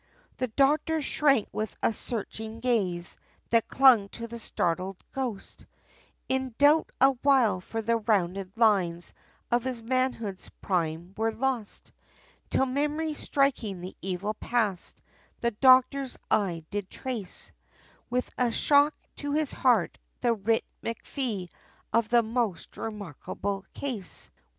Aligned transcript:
The 0.37 0.47
doctor 0.47 0.99
shrank 1.03 1.47
with 1.51 1.77
a 1.83 1.93
searching 1.93 2.59
gaze, 2.59 3.17
that 3.51 3.67
clung 3.67 4.09
to 4.09 4.27
the 4.27 4.39
startled 4.39 4.97
ghost, 5.11 5.67
In 6.27 6.55
doubt 6.57 6.91
awhile, 6.99 7.61
for 7.61 7.83
the 7.83 7.97
rounded 7.97 8.51
lines 8.57 9.13
of 9.51 9.63
his 9.63 9.83
manhood's 9.83 10.49
prime 10.59 11.13
were 11.17 11.31
lost, 11.31 11.91
Till 12.49 12.65
memory 12.65 13.13
striking 13.13 13.79
the 13.79 13.95
evil 14.01 14.33
past, 14.33 15.03
the 15.39 15.51
doctor's 15.51 16.17
eye 16.31 16.65
did 16.71 16.89
trace, 16.89 17.51
With 18.09 18.27
a 18.39 18.49
shock 18.49 18.95
to 19.17 19.33
his 19.33 19.51
heart, 19.53 19.99
the 20.21 20.33
Writ 20.33 20.65
MacFee 20.83 21.47
of 21.93 22.09
the 22.09 22.23
most 22.23 22.75
remarkable 22.75 23.65
case! 23.75 24.31